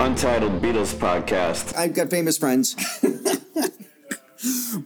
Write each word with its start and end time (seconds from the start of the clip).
Untitled 0.00 0.60
Beatles 0.60 0.94
podcast. 0.94 1.76
I've 1.76 1.94
got 1.94 2.10
famous 2.10 2.36
friends. 2.36 2.76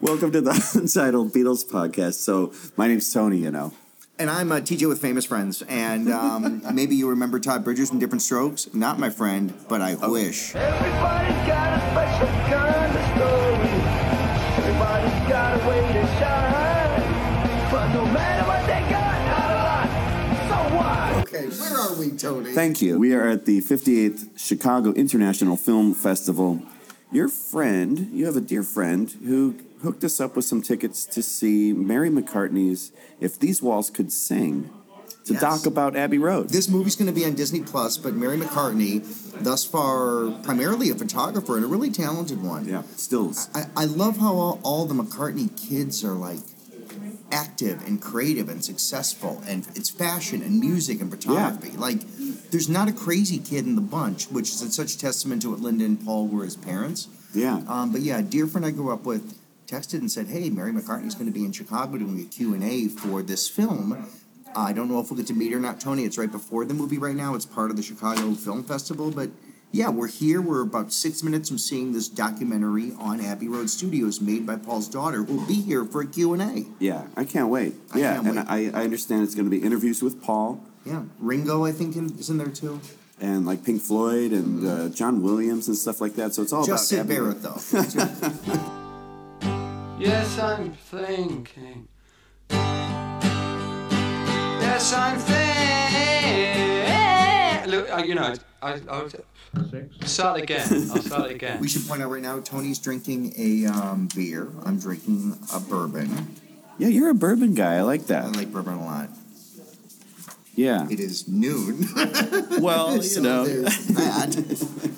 Welcome 0.00 0.30
to 0.32 0.40
the 0.40 0.50
Untitled 0.74 1.32
Beatles 1.32 1.66
podcast. 1.66 2.14
So, 2.14 2.52
my 2.76 2.86
name's 2.88 3.12
Tony, 3.12 3.38
you 3.38 3.50
know. 3.50 3.72
And 4.18 4.28
I'm 4.30 4.52
a 4.52 4.60
TJ 4.60 4.86
with 4.88 5.00
famous 5.00 5.24
friends. 5.24 5.62
And 5.68 6.12
um, 6.12 6.62
maybe 6.74 6.94
you 6.94 7.08
remember 7.08 7.40
Todd 7.40 7.64
Bridges 7.64 7.88
from 7.88 7.98
Diff'rent 7.98 8.22
Strokes. 8.22 8.72
Not 8.74 8.98
my 8.98 9.10
friend, 9.10 9.54
but 9.68 9.80
I 9.80 9.94
wish. 9.94 10.54
Everybody's 10.54 11.46
got 11.46 11.78
a 11.78 11.80
special 11.90 12.26
kind 12.50 12.96
of 12.96 13.04
story. 13.16 13.70
Everybody's 14.68 15.28
got 15.28 15.60
a 15.62 15.68
way 15.68 15.92
to 16.00 16.06
shine. 16.18 16.57
Okay, 21.38 21.48
where 21.56 21.76
are 21.76 21.94
we, 21.96 22.10
Tony? 22.10 22.52
Thank 22.52 22.82
you. 22.82 22.98
We 22.98 23.14
are 23.14 23.28
at 23.28 23.46
the 23.46 23.60
58th 23.60 24.36
Chicago 24.38 24.92
International 24.92 25.56
Film 25.56 25.94
Festival. 25.94 26.62
Your 27.12 27.28
friend, 27.28 28.10
you 28.12 28.26
have 28.26 28.36
a 28.36 28.40
dear 28.40 28.62
friend 28.64 29.08
who 29.24 29.56
hooked 29.82 30.02
us 30.02 30.20
up 30.20 30.34
with 30.34 30.44
some 30.44 30.62
tickets 30.62 31.04
to 31.06 31.22
see 31.22 31.72
Mary 31.72 32.10
McCartney's 32.10 32.90
If 33.20 33.38
These 33.38 33.62
Walls 33.62 33.88
Could 33.88 34.10
Sing 34.10 34.70
to 35.26 35.34
Yes. 35.34 35.42
talk 35.42 35.66
about 35.66 35.94
Abbey 35.94 36.18
Road. 36.18 36.48
This 36.48 36.68
movie's 36.68 36.96
going 36.96 37.06
to 37.06 37.12
be 37.12 37.24
on 37.24 37.34
Disney 37.34 37.60
Plus, 37.60 37.96
but 37.98 38.14
Mary 38.14 38.36
McCartney, 38.36 39.04
thus 39.44 39.64
far, 39.64 40.32
primarily 40.42 40.90
a 40.90 40.94
photographer 40.96 41.54
and 41.54 41.64
a 41.64 41.68
really 41.68 41.90
talented 41.90 42.42
one. 42.42 42.66
yeah, 42.66 42.82
stills. 42.96 43.48
I, 43.54 43.66
I 43.76 43.84
love 43.84 44.16
how 44.16 44.34
all, 44.34 44.60
all 44.64 44.86
the 44.86 44.94
McCartney 44.94 45.50
kids 45.68 46.02
are 46.04 46.14
like 46.14 46.40
active 47.30 47.86
and 47.86 48.00
creative 48.00 48.48
and 48.48 48.64
successful, 48.64 49.42
and 49.46 49.66
it's 49.74 49.90
fashion 49.90 50.42
and 50.42 50.60
music 50.60 51.00
and 51.00 51.10
photography. 51.10 51.70
Like, 51.76 52.00
there's 52.50 52.68
not 52.68 52.88
a 52.88 52.92
crazy 52.92 53.38
kid 53.38 53.66
in 53.66 53.74
the 53.74 53.82
bunch, 53.82 54.26
which 54.30 54.48
is 54.50 54.74
such 54.74 54.94
a 54.94 54.98
testament 54.98 55.42
to 55.42 55.50
what 55.50 55.60
Linda 55.60 55.84
and 55.84 56.04
Paul 56.04 56.26
were 56.26 56.44
as 56.44 56.56
parents. 56.56 57.08
Yeah. 57.34 57.62
Um, 57.68 57.92
but 57.92 58.00
yeah, 58.00 58.18
a 58.18 58.22
dear 58.22 58.46
friend 58.46 58.64
I 58.64 58.70
grew 58.70 58.92
up 58.92 59.04
with 59.04 59.38
texted 59.66 60.00
and 60.00 60.10
said, 60.10 60.28
"Hey, 60.28 60.48
Mary 60.50 60.72
McCartney's 60.72 61.14
going 61.14 61.26
to 61.26 61.32
be 61.32 61.44
in 61.44 61.52
Chicago 61.52 61.98
doing 61.98 62.20
a 62.20 62.24
Q 62.24 62.54
and 62.54 62.64
A 62.64 62.88
for 62.88 63.22
this 63.22 63.48
film." 63.48 64.06
I 64.56 64.72
don't 64.72 64.88
know 64.88 64.98
if 64.98 65.10
we'll 65.10 65.18
get 65.18 65.26
to 65.26 65.34
meet 65.34 65.52
her 65.52 65.58
or 65.58 65.60
not, 65.60 65.78
Tony. 65.78 66.04
It's 66.04 66.16
right 66.16 66.32
before 66.32 66.64
the 66.64 66.72
movie 66.72 66.96
right 66.98 67.14
now. 67.14 67.34
It's 67.34 67.44
part 67.44 67.70
of 67.70 67.76
the 67.76 67.82
Chicago 67.82 68.32
Film 68.32 68.64
Festival, 68.64 69.10
but 69.10 69.30
yeah, 69.72 69.90
we're 69.90 70.08
here. 70.08 70.40
We're 70.40 70.62
about 70.62 70.92
six 70.92 71.22
minutes 71.22 71.48
from 71.48 71.58
seeing 71.58 71.92
this 71.92 72.08
documentary 72.08 72.92
on 72.98 73.20
Abbey 73.20 73.48
Road 73.48 73.68
Studios, 73.70 74.20
made 74.20 74.46
by 74.46 74.56
Paul's 74.56 74.88
daughter, 74.88 75.22
We'll 75.22 75.46
be 75.46 75.60
here 75.60 75.84
for 75.84 76.00
a 76.02 76.06
Q 76.06 76.32
and 76.34 76.42
A. 76.42 76.64
Yeah, 76.78 77.06
I 77.16 77.24
can't 77.24 77.48
wait. 77.50 77.74
I 77.94 77.98
yeah, 77.98 78.14
can't 78.14 78.26
and 78.28 78.36
wait. 78.36 78.72
I, 78.74 78.80
I 78.80 78.84
understand 78.84 79.22
it's 79.24 79.34
going 79.34 79.44
to 79.44 79.50
be 79.50 79.62
interviews 79.62 80.02
with 80.02 80.22
Paul 80.22 80.60
Yeah, 80.84 81.02
Ringo, 81.20 81.64
I 81.64 81.72
think, 81.72 81.96
in- 81.96 82.18
is 82.18 82.30
in 82.30 82.38
there 82.38 82.48
too. 82.48 82.80
and 83.20 83.44
like 83.46 83.64
Pink 83.64 83.82
Floyd 83.82 84.32
and 84.32 84.66
uh, 84.66 84.88
John 84.88 85.22
Williams 85.22 85.68
and 85.68 85.76
stuff 85.76 86.00
like 86.00 86.14
that. 86.16 86.32
So 86.34 86.42
it's 86.42 86.52
all 86.52 86.64
Just 86.64 86.90
about 86.92 87.06
Syd 87.06 87.10
Abbey 87.10 87.18
Road. 87.20 87.42
Barrett, 87.42 87.90
though. 87.90 88.74
Yes, 90.00 90.38
I'm 90.38 90.70
thinking. 90.74 91.88
Yes, 94.62 94.92
I'm 94.94 95.18
thinking. 95.18 95.57
Look, 97.98 98.08
you 98.08 98.14
know, 98.14 98.34
I, 98.62 98.80
I'll 98.88 99.08
start 100.06 100.40
again. 100.40 100.68
I'll 100.94 101.02
start 101.02 101.30
again. 101.30 101.60
we 101.60 101.68
should 101.68 101.86
point 101.86 102.02
out 102.02 102.10
right 102.10 102.22
now, 102.22 102.40
Tony's 102.40 102.78
drinking 102.78 103.34
a 103.36 103.66
um, 103.66 104.08
beer. 104.14 104.48
I'm 104.64 104.78
drinking 104.78 105.38
a 105.54 105.60
bourbon. 105.60 106.36
Yeah, 106.78 106.88
you're 106.88 107.10
a 107.10 107.14
bourbon 107.14 107.54
guy. 107.54 107.76
I 107.76 107.80
like 107.82 108.06
that. 108.06 108.24
I 108.24 108.28
that. 108.28 108.36
like 108.36 108.52
bourbon 108.52 108.74
a 108.74 108.84
lot. 108.84 109.10
Yeah. 110.54 110.88
It 110.90 111.00
is 111.00 111.28
noon. 111.28 111.86
Well, 112.60 112.96
you 112.96 113.02
So 113.02 113.22
know, 113.22 113.44
there's 113.46 113.86
that. 113.88 114.90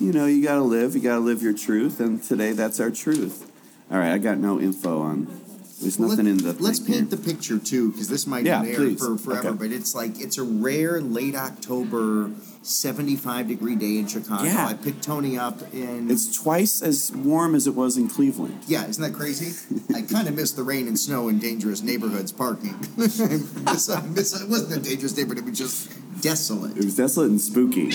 you 0.00 0.12
know, 0.12 0.26
you 0.26 0.42
got 0.42 0.56
to 0.56 0.62
live. 0.62 0.96
You 0.96 1.00
got 1.00 1.14
to 1.14 1.20
live 1.20 1.42
your 1.42 1.52
truth, 1.56 2.00
and 2.00 2.20
today 2.22 2.52
that's 2.52 2.80
our 2.80 2.90
truth. 2.90 3.50
All 3.90 3.98
right, 3.98 4.12
I 4.12 4.18
got 4.18 4.38
no 4.38 4.58
info 4.60 5.00
on. 5.02 5.43
There's 5.80 5.98
nothing 5.98 6.26
in 6.26 6.38
the. 6.38 6.52
Let's 6.54 6.78
thing 6.78 6.94
paint 6.94 7.10
the 7.10 7.16
picture 7.16 7.58
too, 7.58 7.90
because 7.90 8.08
this 8.08 8.26
might 8.26 8.44
Yeah, 8.46 8.62
air 8.64 8.76
please. 8.76 8.98
for 8.98 9.18
forever. 9.18 9.48
Okay. 9.48 9.56
But 9.58 9.72
it's 9.72 9.94
like 9.94 10.20
it's 10.20 10.38
a 10.38 10.42
rare 10.42 11.00
late 11.00 11.34
October, 11.34 12.30
seventy-five 12.62 13.48
degree 13.48 13.74
day 13.76 13.98
in 13.98 14.06
Chicago. 14.06 14.44
Yeah. 14.44 14.66
I 14.66 14.74
picked 14.74 15.02
Tony 15.02 15.36
up 15.38 15.60
in. 15.74 16.10
It's 16.10 16.34
twice 16.34 16.80
as 16.80 17.12
warm 17.12 17.54
as 17.54 17.66
it 17.66 17.74
was 17.74 17.96
in 17.96 18.08
Cleveland. 18.08 18.60
yeah, 18.66 18.86
isn't 18.86 19.02
that 19.02 19.12
crazy? 19.18 19.52
I 19.94 20.02
kind 20.02 20.28
of 20.28 20.34
miss 20.36 20.52
the 20.52 20.62
rain 20.62 20.86
and 20.86 20.98
snow 20.98 21.28
in 21.28 21.38
dangerous 21.38 21.82
neighborhoods 21.82 22.32
parking. 22.32 22.74
I 22.96 22.96
miss, 22.96 23.90
I 23.90 24.00
miss, 24.06 24.40
it 24.40 24.48
wasn't 24.48 24.86
a 24.86 24.88
dangerous 24.88 25.16
neighborhood; 25.16 25.38
it 25.44 25.50
was 25.50 25.58
just 25.58 26.22
desolate. 26.22 26.76
It 26.76 26.84
was 26.84 26.96
desolate 26.96 27.30
and 27.30 27.40
spooky. 27.40 27.90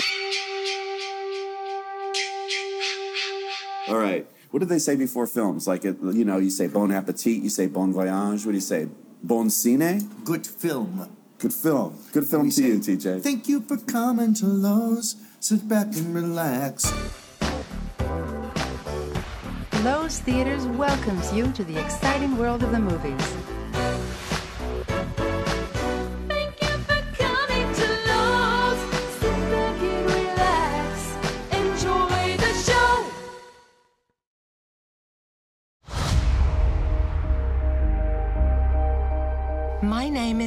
All 3.88 3.97
right. 3.97 4.28
What 4.51 4.61
did 4.61 4.69
they 4.69 4.79
say 4.79 4.95
before 4.95 5.27
films? 5.27 5.67
Like, 5.67 5.85
it, 5.85 5.97
you 6.01 6.25
know, 6.25 6.37
you 6.37 6.49
say 6.49 6.67
bon 6.67 6.91
appetit, 6.91 7.43
you 7.43 7.49
say 7.49 7.67
bon 7.67 7.93
voyage. 7.93 8.45
What 8.45 8.53
do 8.53 8.57
you 8.57 8.61
say? 8.61 8.87
Bon 9.21 9.47
cine? 9.47 10.25
Good 10.25 10.47
film. 10.47 11.15
Good 11.37 11.53
film. 11.53 11.99
Good 12.11 12.25
film 12.25 12.43
We 12.43 12.51
to 12.51 12.63
you, 12.63 12.79
TJ. 12.79 13.21
Thank 13.21 13.47
you 13.47 13.61
for 13.61 13.77
coming 13.77 14.33
to 14.35 14.45
Lowe's. 14.47 15.17
Sit 15.39 15.69
back 15.69 15.95
and 15.95 16.15
relax. 16.15 16.91
Lowe's 19.83 20.19
Theaters 20.19 20.66
welcomes 20.66 21.31
you 21.31 21.51
to 21.51 21.63
the 21.63 21.79
exciting 21.79 22.35
world 22.37 22.63
of 22.63 22.71
the 22.71 22.79
movies. 22.79 23.59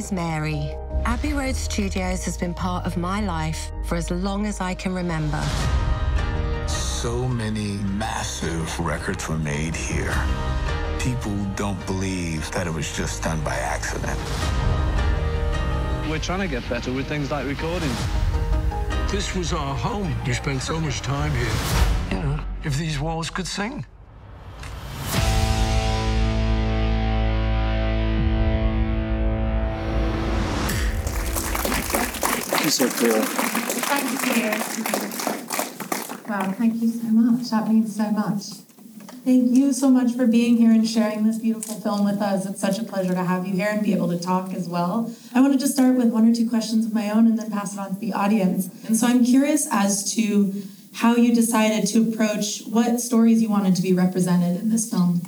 Is 0.03 0.11
Mary. 0.11 0.75
Abbey 1.05 1.33
Road 1.33 1.55
Studios 1.55 2.25
has 2.25 2.35
been 2.35 2.53
part 2.53 2.85
of 2.85 2.97
my 2.97 3.21
life 3.21 3.71
for 3.85 3.95
as 3.95 4.11
long 4.11 4.45
as 4.45 4.59
I 4.59 4.73
can 4.73 4.93
remember. 4.93 5.41
So 6.67 7.27
many 7.27 7.77
massive 8.07 8.67
records 8.79 9.29
were 9.29 9.37
made 9.37 9.75
here. 9.75 10.13
People 10.99 11.35
don't 11.55 11.83
believe 11.85 12.51
that 12.51 12.67
it 12.67 12.73
was 12.73 12.95
just 12.95 13.23
done 13.23 13.41
by 13.43 13.55
accident. 13.55 14.19
We're 16.09 16.19
trying 16.19 16.41
to 16.41 16.47
get 16.47 16.67
better 16.67 16.91
with 16.91 17.07
things 17.07 17.31
like 17.31 17.45
recording. 17.45 17.91
This 19.09 19.35
was 19.35 19.53
our 19.53 19.75
home. 19.75 20.13
You 20.25 20.33
spent 20.33 20.61
so 20.61 20.79
much 20.79 21.01
time 21.01 21.31
here. 21.31 21.57
You 22.11 22.23
know, 22.23 22.39
if 22.63 22.77
these 22.77 22.99
walls 22.99 23.29
could 23.29 23.47
sing. 23.47 23.85
You're 32.63 32.71
so 32.71 32.87
cool. 32.87 33.21
Thank 33.91 34.37
you. 34.37 34.49
Wow, 36.31 36.51
thank 36.53 36.81
you 36.81 36.89
so 36.91 37.07
much. 37.07 37.49
That 37.49 37.67
means 37.67 37.93
so 37.93 38.09
much. 38.09 38.43
Thank 39.25 39.51
you 39.51 39.73
so 39.73 39.89
much 39.89 40.13
for 40.13 40.25
being 40.25 40.55
here 40.55 40.71
and 40.71 40.87
sharing 40.87 41.25
this 41.25 41.39
beautiful 41.39 41.75
film 41.81 42.05
with 42.05 42.21
us. 42.21 42.45
It's 42.45 42.61
such 42.61 42.79
a 42.79 42.85
pleasure 42.85 43.13
to 43.13 43.23
have 43.25 43.45
you 43.45 43.53
here 43.53 43.67
and 43.67 43.83
be 43.83 43.91
able 43.91 44.07
to 44.07 44.17
talk 44.17 44.53
as 44.53 44.69
well. 44.69 45.13
I 45.35 45.41
wanted 45.41 45.59
to 45.59 45.67
start 45.67 45.97
with 45.97 46.07
one 46.07 46.25
or 46.25 46.33
two 46.33 46.49
questions 46.49 46.85
of 46.85 46.93
my 46.93 47.09
own 47.11 47.27
and 47.27 47.37
then 47.37 47.51
pass 47.51 47.73
it 47.73 47.79
on 47.79 47.95
to 47.95 47.99
the 47.99 48.13
audience. 48.13 48.69
And 48.87 48.95
so 48.95 49.07
I'm 49.07 49.25
curious 49.25 49.67
as 49.69 50.13
to 50.15 50.53
how 50.93 51.17
you 51.17 51.35
decided 51.35 51.85
to 51.87 52.13
approach 52.13 52.61
what 52.61 53.01
stories 53.01 53.41
you 53.41 53.49
wanted 53.49 53.75
to 53.75 53.81
be 53.81 53.91
represented 53.91 54.61
in 54.61 54.69
this 54.69 54.89
film. 54.89 55.21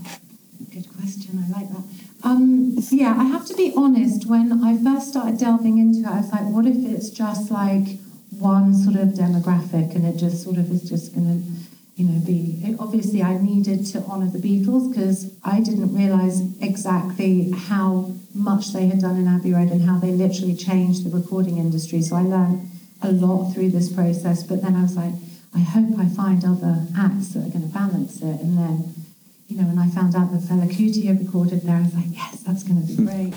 Good 0.72 0.88
question. 0.96 1.44
I 1.44 1.60
like 1.60 1.70
that. 1.70 1.95
Um, 2.26 2.76
yeah, 2.90 3.16
I 3.18 3.26
have 3.26 3.46
to 3.46 3.54
be 3.56 3.72
honest. 3.78 4.26
When 4.26 4.64
I 4.64 4.76
first 4.84 5.10
started 5.10 5.38
delving 5.38 5.78
into 5.78 6.00
it, 6.00 6.12
I 6.12 6.22
was 6.22 6.32
like, 6.32 6.46
what 6.46 6.66
if 6.66 6.76
it's 6.78 7.12
just 7.12 7.52
like 7.52 8.00
one 8.40 8.74
sort 8.74 8.96
of 8.96 9.10
demographic, 9.10 9.96
and 9.96 10.06
it 10.06 10.18
just 10.18 10.44
sort 10.44 10.58
of 10.58 10.72
is 10.72 10.90
just 10.90 11.14
going 11.14 11.28
to, 11.28 11.48
you 11.96 12.10
know, 12.10 12.20
be. 12.26 12.62
It, 12.64 12.78
obviously, 12.80 13.22
I 13.22 13.38
needed 13.38 13.86
to 13.94 14.02
honor 14.02 14.30
the 14.30 14.40
Beatles 14.40 14.92
because 14.92 15.32
I 15.44 15.62
didn't 15.62 15.96
realize 15.96 16.42
exactly 16.62 17.52
how 17.52 18.12
much 18.34 18.74
they 18.74 18.88
had 18.88 19.02
done 19.02 19.18
in 19.18 19.28
Abbey 19.28 19.54
Road 19.54 19.70
and 19.70 19.84
how 19.84 20.00
they 20.00 20.12
literally 20.12 20.56
changed 20.56 21.06
the 21.06 21.16
recording 21.16 21.58
industry. 21.60 22.02
So 22.02 22.16
I 22.16 22.22
learned 22.22 22.72
a 23.04 23.12
lot 23.12 23.54
through 23.54 23.70
this 23.70 23.94
process. 23.94 24.42
But 24.42 24.64
then 24.64 24.76
I 24.76 24.82
was 24.82 24.96
like, 24.98 25.14
I 25.54 25.60
hope 25.60 26.00
I 26.00 26.08
find 26.10 26.44
other 26.44 26.88
acts 26.98 27.30
that 27.30 27.46
are 27.46 27.50
going 27.50 27.70
to 27.70 27.74
balance 27.74 28.18
it, 28.18 28.42
and 28.42 28.58
then 28.58 28.96
you 29.48 29.58
know, 29.58 29.64
when 29.68 29.78
I 29.78 29.88
found 29.90 30.16
out 30.16 30.32
that 30.32 30.42
Fela 30.42 30.70
Kuti 30.70 31.06
had 31.06 31.20
recorded 31.20 31.62
there, 31.62 31.76
I 31.78 31.82
was 31.82 31.94
like, 31.94 32.06
yes, 32.12 32.42
that's 32.42 32.64
going 32.64 32.82
to 32.82 32.88
be 32.88 32.96
hmm. 32.96 33.06
great. 33.06 33.34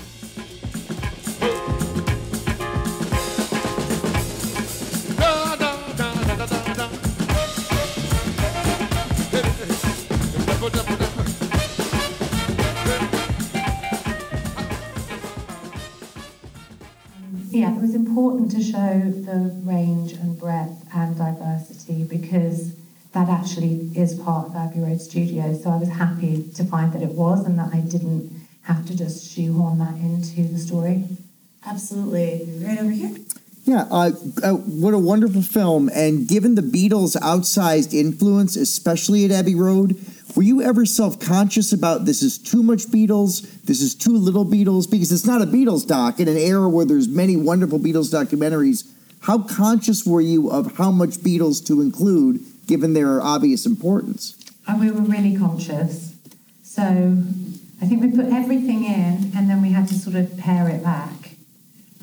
yeah, 17.50 17.74
it 17.74 17.80
was 17.80 17.94
important 17.94 18.50
to 18.52 18.62
show 18.62 19.00
the 19.00 19.52
range 19.64 20.12
and 20.12 20.38
breadth 20.38 20.84
and 20.94 21.16
diversity 21.16 22.04
because 22.04 22.77
that 23.12 23.28
actually 23.28 23.90
is 23.94 24.14
part 24.14 24.48
of 24.48 24.56
Abbey 24.56 24.80
Road 24.80 25.00
Studios. 25.00 25.62
So 25.62 25.70
I 25.70 25.76
was 25.76 25.88
happy 25.88 26.44
to 26.54 26.64
find 26.64 26.92
that 26.92 27.02
it 27.02 27.10
was 27.10 27.44
and 27.46 27.58
that 27.58 27.70
I 27.72 27.80
didn't 27.80 28.46
have 28.62 28.86
to 28.86 28.96
just 28.96 29.34
shoehorn 29.34 29.78
that 29.78 29.94
into 29.94 30.42
the 30.42 30.58
story. 30.58 31.04
Absolutely. 31.66 32.46
Right 32.64 32.78
over 32.78 32.90
here. 32.90 33.16
Yeah, 33.64 33.86
uh, 33.90 34.12
uh, 34.42 34.52
what 34.52 34.94
a 34.94 34.98
wonderful 34.98 35.42
film. 35.42 35.90
And 35.94 36.26
given 36.26 36.54
the 36.54 36.62
Beatles' 36.62 37.16
outsized 37.16 37.92
influence, 37.92 38.56
especially 38.56 39.26
at 39.26 39.30
Abbey 39.30 39.54
Road, 39.54 40.00
were 40.34 40.42
you 40.42 40.62
ever 40.62 40.86
self 40.86 41.20
conscious 41.20 41.72
about 41.72 42.04
this 42.04 42.22
is 42.22 42.38
too 42.38 42.62
much 42.62 42.84
Beatles, 42.86 43.62
this 43.64 43.82
is 43.82 43.94
too 43.94 44.16
little 44.16 44.46
Beatles? 44.46 44.90
Because 44.90 45.12
it's 45.12 45.26
not 45.26 45.42
a 45.42 45.46
Beatles 45.46 45.86
doc 45.86 46.18
in 46.18 46.28
an 46.28 46.36
era 46.36 46.68
where 46.68 46.86
there's 46.86 47.08
many 47.08 47.36
wonderful 47.36 47.78
Beatles 47.78 48.10
documentaries. 48.10 48.90
How 49.20 49.38
conscious 49.42 50.06
were 50.06 50.20
you 50.20 50.50
of 50.50 50.76
how 50.78 50.90
much 50.90 51.18
Beatles 51.18 51.62
to 51.66 51.82
include, 51.82 52.40
given 52.68 52.92
their 52.92 53.20
obvious 53.20 53.66
importance? 53.66 54.36
And 54.68 54.78
we 54.78 54.90
were 54.92 55.00
really 55.00 55.36
conscious. 55.36 56.14
So 56.62 56.84
I 57.82 57.86
think 57.86 58.02
we 58.02 58.10
put 58.10 58.26
everything 58.26 58.84
in 58.84 59.32
and 59.34 59.50
then 59.50 59.60
we 59.60 59.70
had 59.70 59.88
to 59.88 59.94
sort 59.94 60.14
of 60.14 60.36
pare 60.38 60.68
it 60.68 60.84
back 60.84 61.30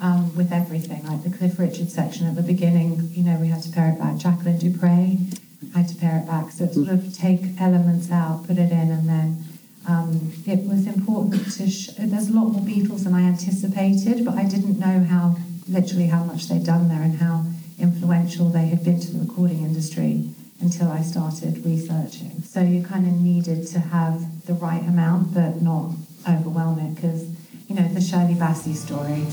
um, 0.02 0.36
with 0.36 0.52
everything. 0.52 1.06
Like 1.06 1.24
the 1.24 1.30
Cliff 1.30 1.58
Richard 1.58 1.90
section 1.90 2.28
at 2.28 2.36
the 2.36 2.42
beginning, 2.42 3.10
you 3.14 3.24
know, 3.24 3.38
we 3.40 3.48
had 3.48 3.62
to 3.64 3.72
pare 3.72 3.92
it 3.92 4.00
back. 4.00 4.18
Jacqueline 4.18 4.58
du 4.58 4.72
Pré, 4.72 5.40
had 5.74 5.88
to 5.90 5.96
pare 5.96 6.18
it 6.18 6.28
back. 6.28 6.52
So 6.52 6.66
it 6.66 6.74
sort 6.74 6.90
of 6.90 7.16
take 7.16 7.42
elements 7.62 8.12
out, 8.12 8.48
put 8.48 8.58
it 8.58 8.72
in, 8.72 8.92
and 8.92 9.08
then 9.08 9.44
um, 9.88 10.34
it 10.46 10.64
was 10.68 10.88
important 10.88 11.52
to. 11.54 11.70
Sh- 11.70 11.92
there's 11.98 12.30
a 12.30 12.34
lot 12.34 12.52
more 12.52 12.62
Beatles 12.62 13.04
than 13.04 13.14
I 13.14 13.22
anticipated, 13.22 14.26
but 14.26 14.36
I 14.36 14.44
didn't 14.44 14.80
know 14.80 15.04
how 15.04 15.38
literally 15.68 16.08
how 16.08 16.24
much 16.24 16.48
they'd 16.48 16.64
done 16.66 16.90
there 16.90 17.02
and 17.02 17.18
how 17.20 17.46
influential 17.80 18.50
they 18.50 18.68
had 18.68 18.84
been 18.84 19.00
to 19.00 19.12
the 19.12 19.20
recording 19.20 19.64
industry 19.64 20.30
until 20.62 20.90
I 20.92 21.02
started 21.02 21.66
researching. 21.66 22.42
So 22.44 22.62
you 22.62 22.84
kind 22.84 23.08
of 23.08 23.14
needed 23.14 23.68
to 23.68 23.80
have 23.80 24.46
the 24.46 24.54
right 24.54 24.82
amount, 24.84 25.34
but 25.34 25.62
not 25.62 25.92
overwhelm 26.28 26.80
it 26.80 26.96
because 26.96 27.24
you 27.68 27.76
know 27.76 27.88
the 27.90 28.02
Shirley 28.02 28.36
Bassey 28.36 28.76
story. 28.76 29.26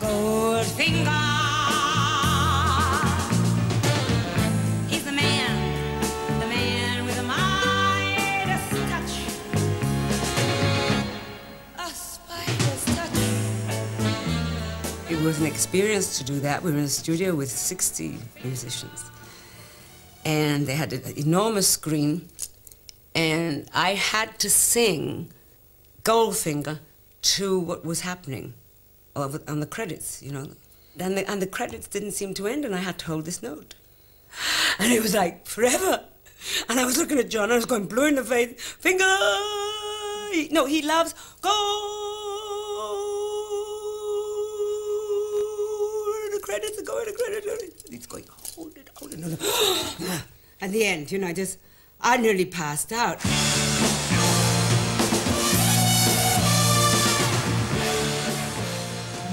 Goldfinger. 0.00 1.08
He's 4.88 5.04
the 5.04 5.12
man, 5.12 6.00
the 6.40 6.46
man 6.46 7.04
with 7.04 7.16
the 7.16 7.22
Midas 7.22 8.68
touch. 8.90 9.12
A 11.78 11.88
spider's 11.94 12.84
touch. 12.96 13.18
It 15.10 15.20
was 15.22 15.38
an 15.40 15.46
experience 15.46 16.18
to 16.18 16.24
do 16.24 16.40
that. 16.40 16.62
We 16.62 16.72
were 16.72 16.78
in 16.78 16.84
a 16.84 16.88
studio 16.88 17.34
with 17.34 17.50
60 17.50 18.18
musicians. 18.44 19.04
And 20.24 20.66
they 20.66 20.74
had 20.74 20.92
an 20.92 21.02
enormous 21.16 21.68
screen. 21.68 22.28
And 23.14 23.68
I 23.74 23.94
had 23.94 24.38
to 24.40 24.48
sing 24.50 25.30
Goldfinger 26.04 26.78
to 27.22 27.58
what 27.58 27.84
was 27.84 28.00
happening 28.00 28.54
on 29.14 29.60
the 29.60 29.66
credits, 29.66 30.22
you 30.22 30.32
know. 30.32 30.48
And 30.98 31.16
the, 31.16 31.30
and 31.30 31.40
the 31.40 31.46
credits 31.46 31.86
didn't 31.86 32.12
seem 32.12 32.34
to 32.34 32.46
end, 32.46 32.64
and 32.64 32.74
I 32.74 32.78
had 32.78 32.98
to 32.98 33.06
hold 33.06 33.24
this 33.24 33.42
note. 33.42 33.74
And 34.78 34.92
it 34.92 35.02
was 35.02 35.14
like 35.14 35.46
forever. 35.46 36.04
And 36.68 36.80
I 36.80 36.84
was 36.84 36.96
looking 36.98 37.18
at 37.18 37.28
John, 37.30 37.52
I 37.52 37.54
was 37.54 37.66
going 37.66 37.86
blue 37.86 38.06
in 38.06 38.16
the 38.16 38.24
face, 38.24 38.54
finger. 38.58 39.04
No, 40.50 40.66
he 40.66 40.82
loves 40.82 41.14
gold. 41.40 41.52
The 46.32 46.40
credits 46.42 46.80
are 46.80 46.84
going, 46.84 47.06
the 47.06 47.12
credits 47.12 47.46
are 47.46 47.56
going. 47.56 47.70
He's 47.90 48.06
going, 48.06 48.24
hold 49.20 49.32
it, 49.32 49.38
hold 49.40 49.76
it. 49.76 50.00
And 50.00 50.08
I 50.08 50.08
was 50.08 50.08
like, 50.08 50.20
At 50.60 50.70
the 50.72 50.84
end, 50.84 51.12
you 51.12 51.18
know, 51.18 51.26
I 51.28 51.32
just, 51.32 51.58
I 52.00 52.16
nearly 52.16 52.44
passed 52.44 52.92
out. 52.92 53.20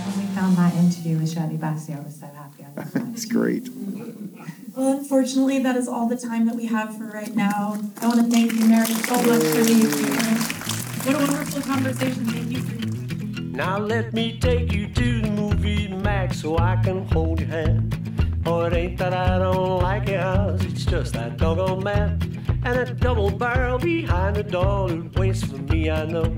When 0.05 0.27
we 0.27 0.35
found 0.35 0.57
that 0.57 0.73
interview 0.75 1.17
with 1.17 1.31
Shirley 1.33 1.57
Bassey, 1.57 1.95
I 1.97 2.01
was 2.03 2.19
so 2.19 2.27
happy. 2.27 2.63
I 2.65 2.79
loved 2.79 2.93
that. 2.93 3.07
It's 3.13 3.25
great. 3.25 3.69
Well, 4.75 4.97
unfortunately, 4.97 5.59
that 5.59 5.75
is 5.75 5.87
all 5.87 6.07
the 6.07 6.17
time 6.17 6.45
that 6.45 6.55
we 6.55 6.65
have 6.67 6.97
for 6.97 7.05
right 7.05 7.35
now. 7.35 7.77
I 8.01 8.07
want 8.07 8.21
to 8.21 8.31
thank 8.31 8.53
you, 8.53 8.65
Mary, 8.65 8.85
so 8.85 9.15
much 9.23 9.43
for 9.43 9.65
being 9.65 9.79
here. 9.79 10.59
What 11.05 11.15
a 11.15 11.17
wonderful 11.19 11.61
conversation. 11.61 12.25
Thank 12.25 12.51
you. 12.51 13.43
Now 13.51 13.77
let 13.77 14.13
me 14.13 14.39
take 14.39 14.71
you 14.71 14.87
to 14.93 15.21
the 15.21 15.31
movie 15.31 15.89
Max 15.89 16.41
so 16.41 16.57
I 16.57 16.77
can 16.77 17.05
hold 17.07 17.41
your 17.41 17.49
hand. 17.49 17.98
Oh, 18.45 18.61
it 18.61 18.73
ain't 18.73 18.97
that 18.97 19.13
I 19.13 19.37
don't 19.37 19.81
like 19.81 20.07
yours, 20.07 20.63
it's 20.63 20.85
just 20.85 21.13
that 21.13 21.37
doggone 21.37 21.83
man. 21.83 22.61
And 22.63 22.79
a 22.79 22.93
double 22.93 23.29
barrel 23.29 23.77
behind 23.77 24.35
the 24.35 24.43
door 24.43 24.89
that 24.89 25.19
waits 25.19 25.43
for 25.43 25.57
me, 25.57 25.89
I 25.89 26.05
know. 26.05 26.35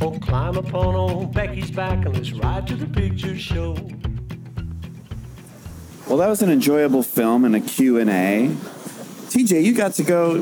Oh, 0.00 0.18
climb 0.18 0.56
upon 0.56 0.94
old 0.94 1.32
Becky's 1.32 1.70
back 1.70 2.04
and 2.04 2.14
let's 2.14 2.32
ride 2.32 2.66
to 2.66 2.76
the 2.76 2.86
picture 2.86 3.38
show. 3.38 3.74
Well, 6.06 6.18
that 6.18 6.28
was 6.28 6.42
an 6.42 6.50
enjoyable 6.50 7.02
film 7.02 7.44
and 7.44 7.56
a 7.56 7.60
Q&A. 7.60 8.54
TJ, 9.36 9.62
you 9.62 9.74
got 9.74 9.92
to 9.94 10.02
go, 10.02 10.36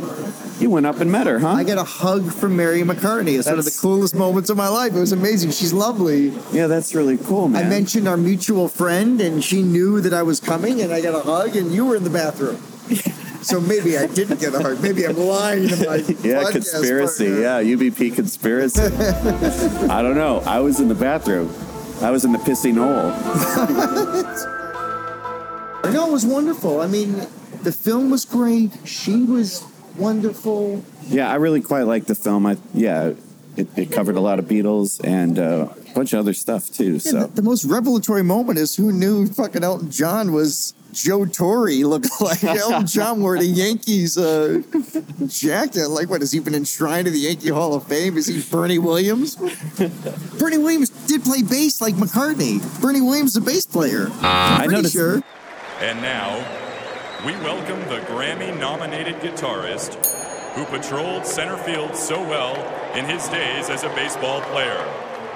you 0.61 0.70
went 0.70 0.87
up 0.87 1.00
and 1.00 1.11
met 1.11 1.26
her, 1.26 1.41
huh? 1.41 1.49
I 1.49 1.64
got 1.64 1.79
a 1.79 1.82
hug 1.85 2.32
from 2.32 2.55
Mary 2.55 2.82
McCartney. 2.82 3.37
It's 3.37 3.46
one 3.49 3.58
of 3.58 3.64
the 3.64 3.70
That's- 3.70 3.81
coolest 3.81 4.14
moments 4.14 4.50
of 4.50 4.56
my 4.56 4.69
life. 4.69 4.94
It 4.94 5.00
was 5.00 5.11
amazing. 5.11 5.50
She's 5.50 5.73
lovely. 5.73 6.29
Yeah, 6.52 6.69
that's 6.69 6.94
really 6.94 7.19
cool, 7.19 7.49
man. 7.49 7.67
I 7.67 7.69
mentioned 7.69 8.06
our 8.06 8.17
mutual 8.17 8.69
friend, 8.69 9.20
and 9.20 9.43
she 9.43 9.62
knew 9.64 10.00
that 10.00 10.14
I 10.14 10.23
was 10.23 10.38
coming, 10.38 10.81
and 10.81 10.93
I 10.93 11.00
got 11.00 11.17
a 11.17 11.23
hug, 11.23 11.56
and 11.56 11.73
you 11.73 11.85
were 11.87 11.96
in 11.96 12.05
the 12.05 12.11
bathroom. 12.11 12.56
so 13.43 13.61
maybe 13.61 13.99
I 13.99 14.06
didn't 14.06 14.38
get 14.38 14.55
a 14.55 14.61
hug. 14.62 14.81
Maybe 14.81 15.05
I'm 15.05 15.17
lying 15.17 15.67
to 15.70 15.76
my 15.88 15.96
yeah, 16.23 16.44
podcast 16.44 16.52
conspiracy. 16.52 17.25
partner. 17.31 17.62
Yeah, 17.64 17.75
UBP 17.76 18.14
conspiracy. 18.14 18.81
I 19.91 20.02
don't 20.02 20.14
know. 20.14 20.38
I 20.46 20.61
was 20.61 20.79
in 20.79 20.87
the 20.87 20.94
bathroom. 20.94 21.52
I 22.00 22.12
was 22.12 22.25
in 22.25 22.31
the 22.31 22.38
pissy 22.38 22.73
knoll. 22.73 23.11
No, 25.93 26.08
it 26.08 26.12
was 26.12 26.25
wonderful. 26.25 26.81
I 26.81 26.87
mean, 26.87 27.26
the 27.62 27.73
film 27.73 28.11
was 28.11 28.25
great. 28.25 28.71
She 28.85 29.23
was 29.25 29.65
wonderful. 29.97 30.85
Yeah, 31.06 31.31
I 31.31 31.37
really 31.37 31.61
quite 31.61 31.83
liked 31.83 32.06
the 32.09 32.15
film. 32.15 32.47
I 32.47 32.56
yeah, 32.73 33.12
it, 33.56 33.69
it 33.77 33.93
covered 33.93 34.17
a 34.17 34.21
lot 34.21 34.39
of 34.39 34.47
Beatles 34.47 35.01
and 35.05 35.39
uh, 35.39 35.69
a 35.91 35.95
bunch 35.95 36.12
of 36.12 36.19
other 36.19 36.35
stuff 36.35 36.71
too. 36.71 36.95
Yeah, 36.95 36.99
So 36.99 37.21
the, 37.27 37.27
the 37.37 37.43
most 37.43 37.65
revelatory 37.65 38.25
moment 38.25 38.59
is 38.59 38.75
who 38.77 38.91
knew 38.93 39.27
fucking 39.27 39.62
Elton 39.62 39.91
John 39.91 40.33
was 40.33 40.75
Joe 40.93 41.25
Torre 41.27 41.71
looked 41.85 42.09
like 42.21 42.43
Elton 42.45 42.87
John 42.87 43.21
wore 43.21 43.37
the 43.39 43.45
Yankees 43.47 44.17
uh, 44.19 44.62
jacket. 45.27 45.89
Like, 45.89 46.08
what, 46.11 46.20
has 46.20 46.32
he 46.32 46.39
been 46.41 46.55
enshrined 46.55 47.06
to 47.06 47.11
the 47.11 47.19
Yankee 47.19 47.49
Hall 47.51 47.75
of 47.75 47.87
Fame? 47.87 48.17
Is 48.17 48.27
he 48.27 48.41
Bernie 48.43 48.79
Williams? 48.79 49.37
Bernie 50.39 50.58
Williams 50.58 50.91
did 51.06 51.23
play 51.25 51.43
bass 51.43 51.81
like 51.81 51.94
McCartney. 51.94 52.61
Bernie 52.81 53.01
Williams 53.01 53.31
is 53.32 53.37
a 53.37 53.41
bass 53.41 53.67
player. 53.67 54.06
I'm 54.20 54.61
I 54.61 54.65
pretty 54.67 54.73
noticed- 54.77 54.94
sure. 54.94 55.23
And 55.81 56.01
now, 56.01 56.37
we 57.24 57.32
welcome 57.36 57.81
the 57.88 58.00
Grammy 58.00 58.54
nominated 58.60 59.14
guitarist 59.16 59.94
who 60.54 60.66
patrolled 60.66 61.24
center 61.24 61.56
field 61.56 61.96
so 61.96 62.20
well 62.20 62.54
in 62.94 63.06
his 63.06 63.26
days 63.28 63.70
as 63.70 63.82
a 63.82 63.88
baseball 63.90 64.43
player, 64.43 64.76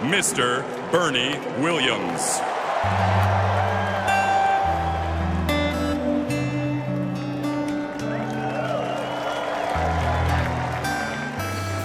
Mr. 0.00 0.62
Bernie 0.92 1.38
Williams. 1.62 2.40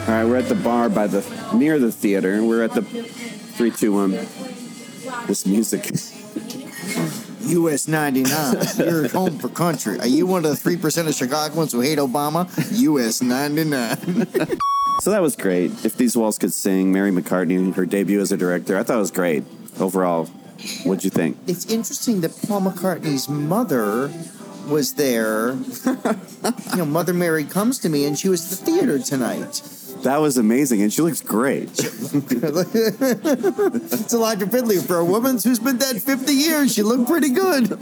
all 0.05 0.19
right, 0.19 0.25
we're 0.25 0.35
at 0.35 0.49
the 0.49 0.59
bar 0.61 0.89
by 0.89 1.07
the 1.07 1.23
near 1.55 1.79
the 1.79 1.93
theater. 1.93 2.43
We're 2.43 2.63
at 2.63 2.73
the 2.73 2.81
three, 2.81 3.71
two, 3.71 3.93
one. 3.93 4.11
This 5.27 5.45
music. 5.45 5.89
US 7.45 7.87
99. 7.87 8.57
You're 8.77 9.07
home 9.09 9.37
for 9.39 9.49
country. 9.49 9.99
Are 9.99 10.07
you 10.07 10.25
one 10.25 10.45
of 10.45 10.63
the 10.63 10.69
3% 10.69 11.07
of 11.07 11.13
Chicagoans 11.13 11.71
who 11.71 11.81
hate 11.81 11.99
Obama? 11.99 12.47
US 12.71 13.21
99. 13.21 14.27
So 14.99 15.09
that 15.09 15.21
was 15.21 15.35
great. 15.35 15.71
If 15.83 15.97
these 15.97 16.15
walls 16.15 16.37
could 16.37 16.53
sing, 16.53 16.93
Mary 16.93 17.11
McCartney, 17.11 17.73
her 17.73 17.85
debut 17.85 18.21
as 18.21 18.31
a 18.31 18.37
director, 18.37 18.77
I 18.77 18.83
thought 18.83 18.97
it 18.97 18.99
was 18.99 19.11
great. 19.11 19.43
Overall, 19.79 20.27
what'd 20.85 21.03
you 21.03 21.09
think? 21.09 21.35
it's 21.47 21.65
interesting 21.65 22.21
that 22.21 22.31
Paul 22.47 22.61
McCartney's 22.61 23.27
mother 23.27 24.11
was 24.69 24.93
there. 24.93 25.53
you 26.71 26.77
know, 26.77 26.85
Mother 26.85 27.13
Mary 27.13 27.43
comes 27.43 27.79
to 27.79 27.89
me 27.89 28.05
and 28.05 28.17
she 28.17 28.29
was 28.29 28.45
at 28.45 28.59
the 28.59 28.71
theater 28.71 28.99
tonight. 28.99 29.61
That 30.03 30.19
was 30.19 30.37
amazing, 30.37 30.81
and 30.81 30.91
she 30.91 31.01
looks 31.01 31.21
great. 31.21 31.69
it's 31.79 32.13
Elijah 34.13 34.47
Finley. 34.47 34.77
For 34.77 34.97
a 34.97 35.05
woman 35.05 35.37
who's 35.37 35.59
been 35.59 35.77
dead 35.77 36.01
50 36.01 36.33
years, 36.33 36.73
she 36.73 36.83
looked 36.83 37.07
pretty 37.09 37.29
good. 37.29 37.69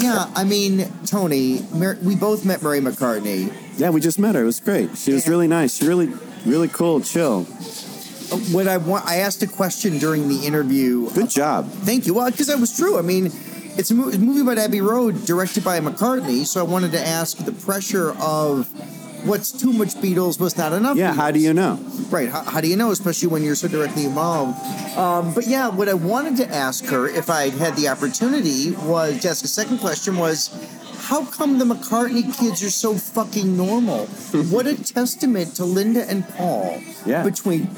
yeah, 0.00 0.30
I 0.36 0.44
mean, 0.44 0.88
Tony, 1.06 1.62
Mar- 1.74 1.98
we 2.02 2.14
both 2.14 2.44
met 2.44 2.62
Mary 2.62 2.80
McCartney. 2.80 3.52
Yeah, 3.76 3.90
we 3.90 4.00
just 4.00 4.20
met 4.20 4.36
her. 4.36 4.42
It 4.42 4.46
was 4.46 4.60
great. 4.60 4.96
She 4.96 5.12
was 5.12 5.26
really 5.28 5.48
nice. 5.48 5.78
She 5.78 5.86
really, 5.86 6.12
really 6.46 6.68
cool, 6.68 7.00
chill. 7.00 7.40
Uh, 7.40 8.36
what 8.52 8.68
I 8.68 8.76
want, 8.76 9.04
I 9.04 9.16
asked 9.16 9.42
a 9.42 9.48
question 9.48 9.98
during 9.98 10.28
the 10.28 10.46
interview. 10.46 11.10
Good 11.10 11.30
job. 11.30 11.68
Thank 11.68 12.06
you. 12.06 12.14
Well, 12.14 12.30
because 12.30 12.46
that 12.46 12.60
was 12.60 12.76
true. 12.76 12.96
I 12.98 13.02
mean, 13.02 13.32
it's 13.76 13.90
a 13.90 13.94
movie 13.94 14.42
about 14.42 14.58
Abbey 14.58 14.80
Road, 14.80 15.24
directed 15.26 15.64
by 15.64 15.80
McCartney. 15.80 16.46
So 16.46 16.60
I 16.60 16.62
wanted 16.62 16.92
to 16.92 17.00
ask 17.00 17.36
the 17.38 17.52
pressure 17.52 18.12
of 18.20 18.68
what's 19.24 19.52
too 19.52 19.72
much 19.72 19.94
Beatles, 19.94 20.40
what's 20.40 20.56
not 20.56 20.72
enough. 20.72 20.96
Yeah, 20.96 21.14
how 21.14 21.30
do 21.30 21.38
you 21.38 21.52
know? 21.52 21.78
Right. 22.10 22.28
How, 22.28 22.42
how 22.42 22.60
do 22.60 22.68
you 22.68 22.76
know, 22.76 22.90
especially 22.90 23.28
when 23.28 23.42
you're 23.42 23.54
so 23.54 23.68
directly 23.68 24.04
involved? 24.04 24.58
Um, 24.96 25.34
but 25.34 25.46
yeah, 25.46 25.68
what 25.68 25.88
I 25.88 25.94
wanted 25.94 26.36
to 26.38 26.48
ask 26.48 26.84
her, 26.86 27.06
if 27.06 27.30
I 27.30 27.50
had 27.50 27.76
the 27.76 27.88
opportunity, 27.88 28.72
was 28.72 29.20
to 29.22 29.28
ask 29.28 29.44
a 29.44 29.48
second 29.48 29.78
question 29.78 30.16
was, 30.16 30.50
how 30.98 31.24
come 31.24 31.58
the 31.58 31.64
McCartney 31.64 32.36
kids 32.38 32.62
are 32.62 32.70
so 32.70 32.94
fucking 32.94 33.56
normal? 33.56 34.06
what 34.50 34.66
a 34.66 34.82
testament 34.82 35.56
to 35.56 35.64
Linda 35.64 36.08
and 36.08 36.26
Paul. 36.28 36.80
Yeah. 37.06 37.24
Between 37.24 37.68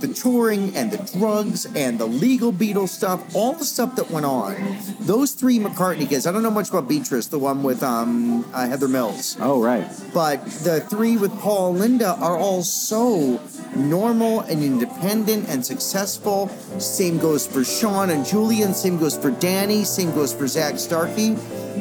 the 0.00 0.08
touring 0.08 0.74
and 0.76 0.90
the 0.90 1.18
drugs 1.18 1.66
and 1.76 1.98
the 1.98 2.06
legal 2.06 2.52
Beatles 2.52 2.88
stuff, 2.88 3.34
all 3.34 3.52
the 3.52 3.64
stuff 3.64 3.96
that 3.96 4.10
went 4.10 4.26
on. 4.26 4.56
Those 5.00 5.32
three 5.32 5.58
McCartney 5.58 6.08
kids. 6.08 6.26
I 6.26 6.32
don't 6.32 6.42
know 6.42 6.50
much 6.50 6.70
about 6.70 6.88
Beatrice, 6.88 7.26
the 7.26 7.38
one 7.38 7.62
with 7.62 7.82
um, 7.82 8.44
uh, 8.52 8.66
Heather 8.66 8.88
Mills. 8.88 9.36
Oh, 9.40 9.62
right. 9.62 9.86
But 10.12 10.44
the 10.64 10.80
three 10.80 11.16
with 11.16 11.32
Paul 11.38 11.70
and 11.70 11.78
Linda 11.80 12.14
are 12.16 12.36
all 12.36 12.62
so 12.62 13.40
normal 13.76 14.40
and 14.40 14.62
independent 14.62 15.48
and 15.48 15.64
successful. 15.64 16.48
Same 16.78 17.18
goes 17.18 17.46
for 17.46 17.64
Sean 17.64 18.10
and 18.10 18.24
Julian. 18.24 18.74
Same 18.74 18.98
goes 18.98 19.16
for 19.16 19.30
Danny. 19.30 19.84
Same 19.84 20.12
goes 20.12 20.32
for 20.34 20.46
Zak 20.46 20.78
Starkey. 20.78 21.34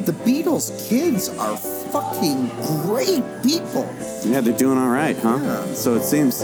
The 0.06 0.14
Beatles 0.26 0.90
kids 0.90 1.30
are 1.30 1.58
fucking 1.58 2.50
great 2.84 3.24
people. 3.44 3.90
Yeah, 4.24 4.42
they're 4.42 4.58
doing 4.58 4.78
all 4.78 4.90
right, 4.90 5.18
huh? 5.18 5.74
So 5.74 5.96
it 5.96 6.04
seems. 6.04 6.44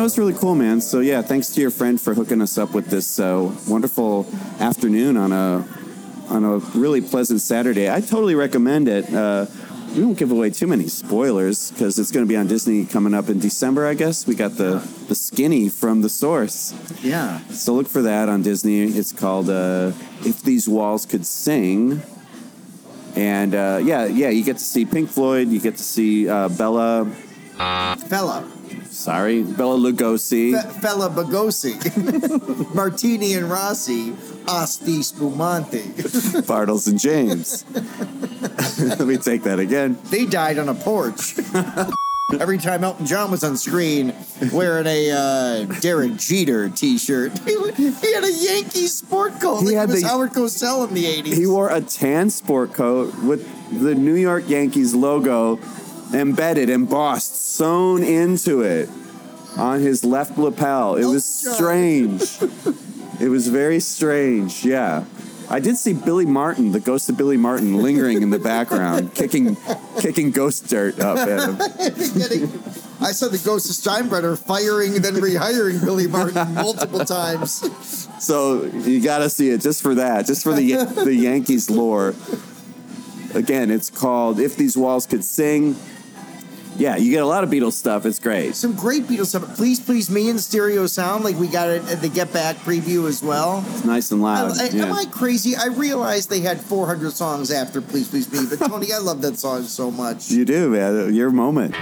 That 0.00 0.04
was 0.04 0.16
really 0.16 0.32
cool, 0.32 0.54
man. 0.54 0.80
So 0.80 1.00
yeah, 1.00 1.20
thanks 1.20 1.48
to 1.48 1.60
your 1.60 1.70
friend 1.70 2.00
for 2.00 2.14
hooking 2.14 2.40
us 2.40 2.56
up 2.56 2.72
with 2.72 2.86
this 2.86 3.20
uh, 3.20 3.54
wonderful 3.68 4.26
afternoon 4.58 5.18
on 5.18 5.30
a 5.30 5.68
on 6.30 6.42
a 6.42 6.56
really 6.74 7.02
pleasant 7.02 7.42
Saturday. 7.42 7.90
I 7.90 8.00
totally 8.00 8.34
recommend 8.34 8.88
it. 8.88 9.12
Uh, 9.12 9.44
we 9.94 10.02
won't 10.02 10.16
give 10.16 10.30
away 10.30 10.48
too 10.48 10.66
many 10.66 10.88
spoilers 10.88 11.70
because 11.70 11.98
it's 11.98 12.10
going 12.12 12.24
to 12.24 12.28
be 12.28 12.34
on 12.34 12.46
Disney 12.46 12.86
coming 12.86 13.12
up 13.12 13.28
in 13.28 13.40
December. 13.40 13.86
I 13.86 13.92
guess 13.92 14.26
we 14.26 14.34
got 14.34 14.56
the 14.56 14.78
the 15.08 15.14
skinny 15.14 15.68
from 15.68 16.00
the 16.00 16.08
source. 16.08 16.72
Yeah. 17.02 17.40
So 17.50 17.74
look 17.74 17.86
for 17.86 18.00
that 18.00 18.30
on 18.30 18.40
Disney. 18.40 18.84
It's 18.84 19.12
called 19.12 19.50
uh, 19.50 19.92
"If 20.24 20.42
These 20.42 20.66
Walls 20.66 21.04
Could 21.04 21.26
Sing." 21.26 22.00
And 23.16 23.54
uh, 23.54 23.80
yeah, 23.84 24.06
yeah, 24.06 24.30
you 24.30 24.44
get 24.44 24.56
to 24.56 24.64
see 24.64 24.86
Pink 24.86 25.10
Floyd. 25.10 25.48
You 25.48 25.60
get 25.60 25.76
to 25.76 25.82
see 25.82 26.26
uh, 26.26 26.48
Bella. 26.48 27.04
Fella. 28.08 28.50
Sorry, 28.90 29.42
Bela 29.44 29.76
Lugosi. 29.78 30.52
Fe- 30.60 30.80
Fella 30.80 31.08
Bagosi. 31.08 32.74
Martini 32.74 33.34
and 33.34 33.48
Rossi. 33.50 34.14
Asti 34.48 35.02
Spumante. 35.02 35.78
Bartles 36.46 36.88
and 36.88 36.98
Jaymes. 36.98 37.64
Let 38.98 39.06
me 39.06 39.16
take 39.16 39.44
that 39.44 39.58
again. 39.60 39.96
They 40.10 40.26
died 40.26 40.58
on 40.58 40.68
a 40.68 40.74
porch. 40.74 41.34
Every 42.38 42.58
time 42.58 42.84
Elton 42.84 43.06
John 43.06 43.30
was 43.30 43.42
on 43.42 43.56
screen 43.56 44.14
wearing 44.52 44.86
a 44.86 45.10
uh, 45.10 45.64
Derek 45.80 46.16
Jeter 46.16 46.68
T-shirt, 46.68 47.36
he, 47.40 47.56
he 47.72 48.12
had 48.12 48.22
a 48.24 48.32
Yankees 48.32 48.94
sport 48.96 49.40
coat. 49.40 49.62
like 49.64 49.74
had 49.74 49.88
he 49.88 49.94
was 49.94 50.02
the- 50.02 50.08
Howard 50.08 50.30
Cosell 50.30 50.86
in 50.88 50.94
the 50.94 51.04
'80s. 51.04 51.36
He 51.36 51.46
wore 51.46 51.70
a 51.70 51.80
tan 51.80 52.30
sport 52.30 52.72
coat 52.72 53.12
with 53.24 53.48
the 53.80 53.94
New 53.96 54.14
York 54.14 54.48
Yankees 54.48 54.94
logo 54.94 55.56
embedded, 56.12 56.70
embossed, 56.70 57.54
sewn 57.54 58.02
into 58.02 58.62
it 58.62 58.88
on 59.56 59.80
his 59.80 60.04
left 60.04 60.38
lapel. 60.38 60.96
It 60.96 61.06
was 61.06 61.24
strange. 61.24 62.22
it 63.20 63.28
was 63.28 63.48
very 63.48 63.80
strange. 63.80 64.64
Yeah. 64.64 65.04
I 65.48 65.58
did 65.58 65.76
see 65.76 65.94
Billy 65.94 66.26
Martin, 66.26 66.70
the 66.70 66.78
ghost 66.78 67.10
of 67.10 67.16
Billy 67.16 67.36
Martin, 67.36 67.76
lingering 67.82 68.22
in 68.22 68.30
the 68.30 68.38
background, 68.38 69.14
kicking, 69.16 69.56
kicking 69.98 70.30
ghost 70.30 70.68
dirt 70.68 71.00
up 71.00 71.18
at 71.18 71.48
him. 71.48 71.56
I 73.02 73.10
saw 73.10 73.28
the 73.28 73.40
ghost 73.44 73.68
of 73.68 73.92
Steinbrenner 73.92 74.38
firing 74.38 74.92
then 75.02 75.14
rehiring 75.14 75.84
Billy 75.84 76.06
Martin 76.06 76.54
multiple 76.54 77.04
times. 77.04 77.66
So 78.24 78.64
you 78.64 79.02
got 79.02 79.18
to 79.18 79.30
see 79.30 79.50
it 79.50 79.60
just 79.60 79.82
for 79.82 79.96
that, 79.96 80.26
just 80.26 80.44
for 80.44 80.52
the 80.52 80.84
the 81.02 81.14
Yankees 81.14 81.68
lore. 81.68 82.14
Again, 83.34 83.70
it's 83.70 83.90
called 83.90 84.38
"If 84.38 84.56
These 84.56 84.76
Walls 84.76 85.06
Could 85.06 85.24
Sing." 85.24 85.74
Yeah, 86.80 86.96
you 86.96 87.10
get 87.10 87.22
a 87.22 87.26
lot 87.26 87.44
of 87.44 87.50
Beatles 87.50 87.74
stuff. 87.74 88.06
It's 88.06 88.18
great. 88.18 88.56
Some 88.56 88.74
great 88.74 89.02
Beatles 89.04 89.26
stuff. 89.26 89.54
Please, 89.56 89.78
please, 89.78 90.08
me 90.10 90.30
and 90.30 90.40
stereo 90.40 90.86
sound 90.86 91.24
like 91.24 91.36
we 91.36 91.46
got 91.46 91.68
it 91.68 91.86
at 91.90 92.00
the 92.00 92.08
Get 92.08 92.32
Back 92.32 92.56
preview 92.56 93.06
as 93.06 93.22
well. 93.22 93.62
It's 93.72 93.84
nice 93.84 94.10
and 94.12 94.22
loud. 94.22 94.58
I- 94.58 94.64
I- 94.64 94.68
yeah. 94.70 94.86
Am 94.86 94.92
I 94.94 95.04
crazy? 95.04 95.54
I 95.56 95.66
realized 95.66 96.30
they 96.30 96.40
had 96.40 96.58
400 96.60 97.12
songs 97.12 97.50
after 97.50 97.82
Please, 97.82 98.08
Please 98.08 98.32
Me, 98.32 98.46
but 98.48 98.66
Tony, 98.66 98.92
I 98.94 98.98
love 98.98 99.20
that 99.22 99.38
song 99.38 99.64
so 99.64 99.90
much. 99.90 100.30
You 100.30 100.46
do, 100.46 100.70
man. 100.70 101.14
Your 101.14 101.28
moment. 101.30 101.74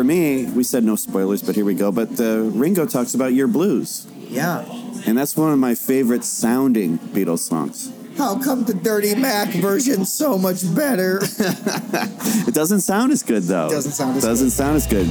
For 0.00 0.04
me, 0.04 0.46
we 0.46 0.64
said 0.64 0.82
no 0.82 0.96
spoilers, 0.96 1.42
but 1.42 1.54
here 1.54 1.66
we 1.66 1.74
go. 1.74 1.92
But 1.92 2.18
uh, 2.18 2.38
Ringo 2.56 2.86
talks 2.86 3.12
about 3.12 3.34
Yer 3.34 3.46
Blues. 3.46 4.06
Yeah. 4.16 4.64
And 5.06 5.18
that's 5.18 5.36
one 5.36 5.52
of 5.52 5.58
my 5.58 5.74
favorite 5.74 6.24
sounding 6.24 6.98
Beatles 6.98 7.40
songs. 7.40 7.92
How 8.16 8.42
come 8.42 8.64
the 8.64 8.72
Dirty 8.72 9.14
Mac 9.14 9.48
version's 9.48 10.10
so 10.10 10.38
much 10.38 10.62
better? 10.74 11.20
It 12.48 12.54
doesn't 12.54 12.80
sound 12.80 13.12
as 13.12 13.22
good 13.22 13.42
though. 13.42 13.68
Doesn't 13.68 13.92
sound 13.92 14.16
as 14.16 14.24
doesn't 14.24 14.50
sound 14.50 14.76
as 14.76 14.86
good. 14.86 15.06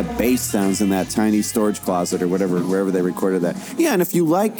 The 0.00 0.06
that 0.06 0.18
bass 0.18 0.40
sounds 0.40 0.80
in 0.80 0.88
that 0.88 1.10
tiny 1.10 1.42
storage 1.42 1.82
closet 1.82 2.22
or 2.22 2.28
whatever, 2.28 2.58
wherever 2.60 2.90
they 2.90 3.02
recorded 3.02 3.42
that. 3.42 3.54
Yeah, 3.76 3.92
and 3.92 4.00
if 4.00 4.14
you 4.14 4.24
like 4.24 4.56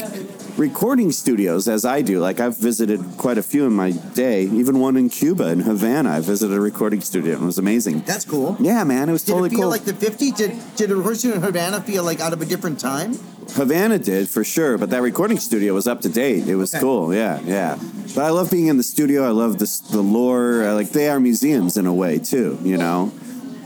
recording 0.55 1.11
studios, 1.11 1.67
as 1.67 1.83
I 1.83 2.03
do, 2.03 2.19
like 2.19 2.39
I've 2.39 2.55
visited 2.57 3.03
quite 3.17 3.39
a 3.39 3.41
few 3.41 3.65
in 3.65 3.73
my 3.73 3.89
day, 3.89 4.43
even 4.43 4.79
one 4.79 4.97
in 4.97 5.09
Cuba, 5.09 5.47
in 5.47 5.61
Havana, 5.61 6.11
I 6.11 6.19
visited 6.19 6.55
a 6.55 6.59
recording 6.59 7.01
studio 7.01 7.33
and 7.33 7.41
it 7.41 7.45
was 7.47 7.57
amazing. 7.57 8.01
That's 8.01 8.23
cool. 8.23 8.55
Yeah, 8.59 8.83
man, 8.83 9.09
it 9.09 9.13
was 9.13 9.23
Did 9.23 9.31
totally 9.31 9.47
it 9.47 9.53
feel 9.53 9.61
cool. 9.61 9.69
like 9.69 9.83
the 9.85 9.93
50s? 9.93 10.37
Did, 10.37 10.75
did 10.75 10.91
a 10.91 10.95
rehearsal 10.95 11.33
in 11.33 11.41
Havana 11.41 11.81
feel 11.81 12.03
like 12.03 12.19
out 12.19 12.33
of 12.33 12.41
a 12.43 12.45
different 12.45 12.79
time? 12.79 13.15
Havana 13.53 13.97
did 13.97 14.29
for 14.29 14.43
sure, 14.43 14.77
but 14.77 14.91
that 14.91 15.01
recording 15.01 15.39
studio 15.39 15.73
was 15.73 15.87
up 15.87 16.01
to 16.01 16.09
date. 16.09 16.47
It 16.47 16.55
was 16.55 16.71
Okay. 16.75 16.81
cool, 16.83 17.15
yeah, 17.15 17.39
yeah. 17.45 17.79
But 18.13 18.25
I 18.25 18.29
love 18.29 18.51
being 18.51 18.67
in 18.67 18.77
the 18.77 18.83
studio. 18.83 19.23
I 19.27 19.31
love 19.31 19.57
this, 19.57 19.79
the 19.79 20.01
lore. 20.03 20.67
I 20.67 20.73
like 20.73 20.89
they 20.91 21.09
are 21.09 21.19
museums 21.19 21.77
in 21.77 21.87
a 21.87 21.93
way 21.93 22.19
too, 22.19 22.59
you 22.61 22.77
know, 22.77 23.11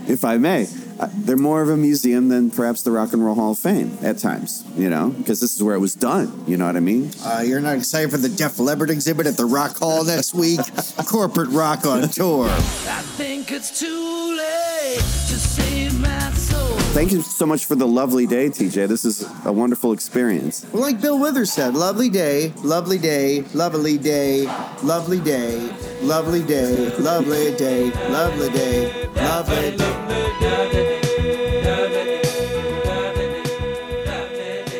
if 0.08 0.24
I 0.24 0.38
may. 0.38 0.70
Uh, 1.00 1.10
They're 1.14 1.36
more 1.38 1.62
of 1.62 1.70
a 1.70 1.76
museum 1.78 2.30
than 2.30 2.50
perhaps 2.52 2.82
the 2.84 2.92
Rock 2.92 3.12
and 3.14 3.24
Roll 3.26 3.36
Hall 3.36 3.52
of 3.52 3.60
Fame 3.60 3.98
at 4.02 4.18
times, 4.18 4.64
you 4.78 4.90
know, 4.90 5.10
because 5.10 5.42
this 5.42 5.56
is 5.56 5.62
where 5.62 5.76
it 5.76 5.80
was 5.80 5.94
done. 5.94 6.44
You 6.48 6.58
know 6.58 6.66
what 6.66 6.76
I 6.78 6.80
mean? 6.80 7.12
Uh, 7.24 7.44
you're 7.46 7.60
not 7.62 7.76
excited 7.76 8.12
for 8.12 8.18
the 8.18 8.30
Def 8.30 8.60
Leppard 8.60 8.90
exhibit 8.90 9.28
at 9.28 9.36
the 9.38 9.46
Rock 9.46 9.78
Hall 9.78 10.06
next 10.06 10.34
week? 10.34 10.60
Corporate 11.06 11.50
rock 11.50 11.86
on 11.86 12.08
tour. 12.10 12.48
I 12.50 13.02
think 13.18 13.52
it's 13.52 13.78
too 13.80 14.38
late 14.38 14.98
to 15.00 15.38
save 15.38 16.00
my 16.00 16.32
soul. 16.32 16.78
Thank 16.96 17.12
you 17.12 17.22
so 17.22 17.46
much 17.46 17.66
for 17.66 17.76
the 17.76 17.88
lovely 17.88 18.26
day, 18.26 18.48
TJ. 18.48 18.88
This 18.88 19.04
is 19.04 19.28
a 19.44 19.52
wonderful 19.52 19.92
experience. 19.92 20.66
Well, 20.72 20.82
like 20.82 21.02
Bill 21.02 21.20
Withers 21.20 21.52
said, 21.52 21.74
lovely 21.76 22.10
day, 22.10 22.54
lovely 22.64 22.98
day, 22.98 23.42
lovely 23.54 23.98
day, 23.98 24.46
lovely 24.82 25.20
day, 25.20 25.60
lovely 26.06 26.44
day, 26.44 26.90
lovely 27.00 27.56
day, 27.56 27.92
lovely 28.10 28.50
day, 28.50 29.10
lovely 29.16 29.78
day. 29.78 31.02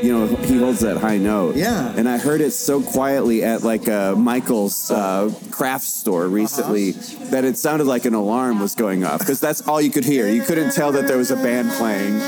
You 0.04 0.12
know, 0.14 0.28
he 0.28 0.58
holds 0.60 0.82
that 0.82 0.98
high 0.98 1.18
note. 1.18 1.56
Yeah. 1.56 1.92
And 1.98 2.08
I 2.08 2.20
heard 2.20 2.40
it 2.40 2.52
so 2.52 2.80
quietly 2.84 3.44
at 3.44 3.64
like 3.64 3.88
uh, 3.90 4.14
Michael's 4.16 4.92
uh, 4.92 5.34
craft 5.50 5.86
store 5.86 6.28
recently 6.28 6.92
Uh-huh. 6.92 7.26
that 7.32 7.44
it 7.44 7.58
sounded 7.58 7.88
like 7.88 8.06
an 8.06 8.14
alarm 8.14 8.60
was 8.60 8.76
going 8.76 9.04
off 9.04 9.20
because 9.20 9.40
that's 9.40 9.68
all 9.68 9.82
you 9.82 9.90
could 9.90 10.06
hear. 10.06 10.28
You 10.30 10.44
couldn't 10.44 10.74
tell 10.74 10.92
that 10.92 11.08
there 11.08 11.18
was 11.18 11.32
a 11.32 11.36
band 11.38 11.72
playing. 11.72 12.20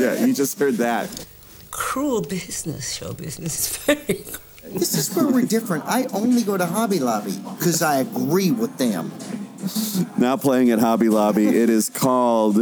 Yeah, 0.00 0.24
you 0.24 0.32
just 0.32 0.56
heard 0.60 0.74
that. 0.74 1.26
Cruel 1.72 2.22
business, 2.22 2.94
show 2.94 3.12
business 3.14 3.58
is 3.72 3.76
very 3.78 4.24
This 4.64 4.94
is 4.96 5.14
where 5.16 5.26
we're 5.28 5.44
different. 5.46 5.84
I 5.86 6.04
only 6.12 6.42
go 6.42 6.56
to 6.56 6.66
Hobby 6.66 6.98
Lobby 7.00 7.32
because 7.58 7.82
I 7.82 7.96
agree 7.98 8.50
with 8.50 8.78
them. 8.78 9.12
Now 10.18 10.36
playing 10.36 10.70
at 10.72 10.80
Hobby 10.80 11.08
Lobby, 11.08 11.46
it 11.46 11.70
is 11.70 11.88
called 11.88 12.58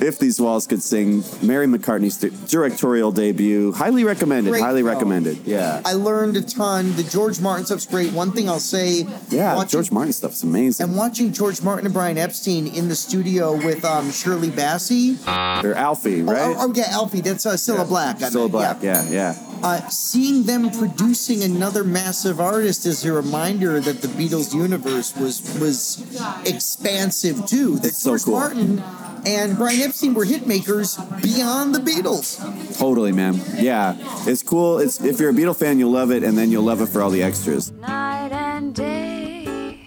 If 0.00 0.18
These 0.18 0.40
Walls 0.40 0.66
Could 0.66 0.82
Sing, 0.82 1.22
Mary 1.42 1.66
McCartney's 1.66 2.16
directorial 2.50 3.12
debut. 3.12 3.72
Highly 3.72 4.04
recommended. 4.04 4.50
Great 4.50 4.62
highly 4.62 4.80
film. 4.80 4.88
recommended. 4.94 5.38
Yeah. 5.44 5.82
I 5.84 5.92
learned 5.92 6.36
a 6.38 6.42
ton. 6.42 6.94
The 6.96 7.02
George 7.02 7.38
Martin 7.40 7.66
stuff's 7.66 7.86
great. 7.86 8.12
One 8.12 8.32
thing 8.32 8.48
I'll 8.48 8.60
say, 8.60 9.06
Yeah, 9.28 9.56
watching- 9.56 9.68
George 9.70 9.90
Martin 9.92 10.12
stuff's 10.14 10.42
amazing. 10.42 10.86
and 10.88 10.96
watching 10.96 11.32
George 11.32 11.60
Martin 11.62 11.84
and 11.86 11.94
Brian 11.94 12.16
Epstein 12.16 12.66
in 12.66 12.88
the 12.88 12.96
studio 12.96 13.54
with 13.54 13.84
um, 13.84 14.10
Shirley 14.10 14.48
Bassey. 14.50 15.22
They're 15.62 15.74
Alfie, 15.74 16.22
Oh, 16.22 16.24
right? 16.24 16.56
Oh, 16.58 16.68
oh, 16.68 16.72
yeah, 16.74 16.84
Alfie. 16.90 17.20
That's 17.20 17.44
uh, 17.44 17.54
Cilla 17.54 17.86
Black. 17.86 18.22
I 18.22 18.30
black. 18.48 18.82
Yeah, 18.82 19.06
yeah. 19.10 19.53
Uh, 19.64 19.80
seeing 19.88 20.42
them 20.44 20.68
producing 20.70 21.42
another 21.42 21.84
massive 21.84 22.38
artist 22.38 22.84
is 22.84 23.02
a 23.06 23.10
reminder 23.10 23.80
that 23.80 24.02
the 24.02 24.08
Beatles 24.08 24.54
universe 24.54 25.16
was 25.16 25.40
was 25.58 26.04
expansive 26.44 27.46
too. 27.46 27.76
That 27.76 27.88
It's 27.88 28.02
so 28.02 28.10
George 28.10 28.24
cool. 28.24 28.34
Martin 28.34 28.82
and 29.24 29.56
Brian 29.56 29.80
Epstein 29.80 30.12
were 30.12 30.26
hit 30.26 30.46
makers 30.46 30.98
beyond 31.22 31.74
the 31.74 31.78
Beatles. 31.78 32.38
Totally, 32.78 33.10
man. 33.12 33.40
Yeah, 33.56 33.96
it's 34.28 34.42
cool. 34.42 34.80
It's 34.80 35.00
if 35.02 35.18
you're 35.18 35.30
a 35.30 35.32
Beatle 35.32 35.56
fan, 35.56 35.78
you'll 35.78 35.92
love 35.92 36.10
it, 36.12 36.22
and 36.24 36.36
then 36.36 36.50
you'll 36.50 36.64
love 36.64 36.82
it 36.82 36.90
for 36.90 37.00
all 37.00 37.08
the 37.10 37.22
extras. 37.22 37.72
Night 37.72 38.32
and 38.32 38.74
day, 38.74 39.86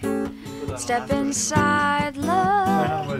step 0.76 1.08
inside 1.12 2.16
love 2.16 3.10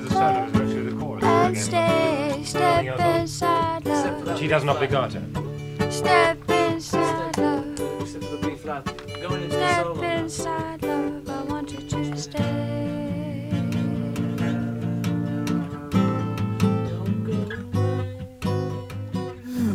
and 1.23 1.57
stay. 1.57 2.43
Step 2.45 2.99
inside 3.21 3.87
love. 3.87 4.39
She 4.41 4.49
does 4.49 4.65
not 4.65 4.81
legato. 4.81 5.23
Step 5.91 6.37
inside 6.37 6.39
love. 6.41 6.48
Step 8.69 8.87
inside 10.03 10.83
love. 10.83 11.27
I 11.27 11.43
want 11.45 11.73
you 11.73 11.89
to 11.89 12.17
stay. 12.19 13.49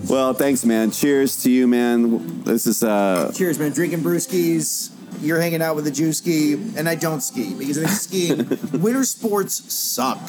Well, 0.07 0.35
thanks, 0.35 0.63
man. 0.63 0.91
Cheers 0.91 1.41
to 1.41 1.49
you, 1.49 1.67
man. 1.67 2.43
This 2.43 2.67
is 2.67 2.83
uh, 2.83 3.31
Cheers, 3.35 3.57
man. 3.57 3.71
Drinking 3.71 4.01
brewskis. 4.01 4.91
You're 5.21 5.41
hanging 5.41 5.63
out 5.63 5.75
with 5.75 5.87
a 5.87 5.91
Jew 5.91 6.13
ski, 6.13 6.53
and 6.53 6.87
I 6.87 6.93
don't 6.93 7.21
ski 7.21 7.55
because 7.55 7.79
I 7.79 7.87
think 7.87 7.97
skiing, 7.97 8.37
winter 8.79 9.05
sports 9.05 9.73
suck. 9.73 10.19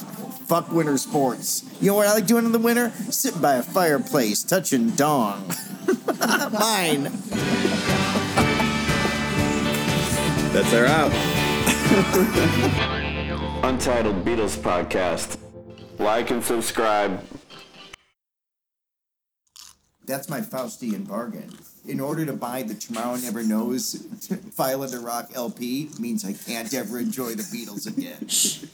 Fuck 0.46 0.72
winter 0.72 0.96
sports. 0.96 1.64
You 1.82 1.88
know 1.88 1.96
what 1.96 2.06
I 2.06 2.14
like 2.14 2.26
doing 2.26 2.46
in 2.46 2.52
the 2.52 2.58
winter? 2.58 2.88
Sitting 3.10 3.42
by 3.42 3.56
a 3.56 3.62
fireplace, 3.62 4.42
touching 4.42 4.88
dong. 4.92 5.52
Mine. 6.50 7.12
That's 10.54 10.72
our 10.72 10.86
out. 10.86 11.10
Untitled 13.64 14.24
Beatles 14.24 14.56
Podcast. 14.56 15.36
Like 15.98 16.30
and 16.30 16.44
subscribe. 16.44 17.24
That's 20.06 20.28
my 20.28 20.40
Faustian 20.40 21.08
bargain. 21.08 21.50
In 21.88 21.98
order 21.98 22.24
to 22.24 22.34
buy 22.34 22.62
the 22.62 22.74
Tomorrow 22.74 23.16
Never 23.16 23.42
Knows 23.42 23.94
File 24.52 24.84
of 24.84 24.92
the 24.92 25.00
Rock 25.00 25.32
LP 25.34 25.90
means 25.98 26.24
I 26.24 26.34
can't 26.34 26.72
ever 26.72 27.00
enjoy 27.00 27.34
the 27.34 27.42
Beatles 27.42 27.88
again. 27.88 28.28